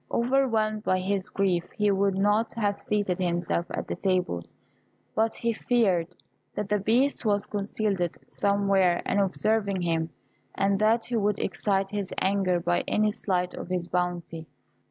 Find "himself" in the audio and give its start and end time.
3.19-3.67